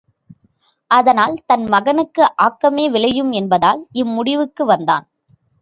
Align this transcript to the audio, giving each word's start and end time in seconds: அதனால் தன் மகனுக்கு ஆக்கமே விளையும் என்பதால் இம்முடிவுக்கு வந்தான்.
அதனால் 0.91 1.35
தன் 1.45 1.65
மகனுக்கு 1.65 2.23
ஆக்கமே 2.41 2.89
விளையும் 2.89 3.31
என்பதால் 3.31 3.87
இம்முடிவுக்கு 3.93 4.65
வந்தான். 4.65 5.07